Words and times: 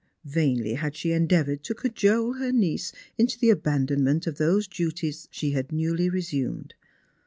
Vainly 0.25 0.73
had 0.73 0.95
she 0.95 1.13
en 1.13 1.27
deavoured 1.27 1.61
to 1.61 1.75
cajole 1.75 2.33
her 2.33 2.51
niece 2.51 2.91
into 3.19 3.37
the 3.37 3.51
abandonment 3.51 4.25
of 4.25 4.39
those 4.39 4.67
duties 4.67 5.27
she 5.29 5.51
had 5.51 5.71
newly 5.71 6.09
resumed. 6.09 6.73